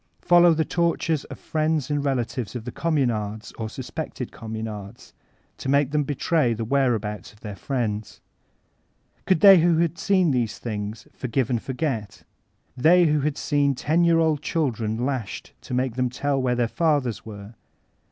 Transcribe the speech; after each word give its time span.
Follow 0.23 0.55
the 0.55 0.65
tor 0.65 0.95
tures 0.97 1.25
of 1.25 1.37
friends 1.39 1.91
and 1.91 2.03
relatives 2.03 2.55
of 2.55 2.65
Communards 2.73 3.53
or 3.59 3.69
sus 3.69 3.91
pected 3.91 4.31
Communards, 4.31 5.13
to 5.59 5.69
make 5.69 5.91
them 5.91 6.03
betray 6.03 6.55
the 6.55 6.65
where 6.65 6.95
abouts 6.95 7.31
of 7.33 7.41
their 7.41 7.55
friends. 7.55 8.19
Could 9.27 9.41
they 9.41 9.59
who 9.59 9.77
had 9.77 9.99
seen 9.99 10.31
these 10.31 10.59
thmgs 10.59 11.07
''forgive 11.11 11.51
and 11.51 11.61
forget"? 11.61 12.23
They 12.75 13.05
who 13.05 13.19
had 13.21 13.37
seen 13.37 13.75
ten 13.75 14.03
year 14.03 14.17
old 14.17 14.41
children 14.41 14.97
lasbed 15.05 15.51
to 15.61 15.75
make 15.75 15.93
them 15.93 16.09
tell 16.09 16.41
where 16.41 16.55
their 16.55 16.67
fathers 16.67 17.23
were? 17.23 17.53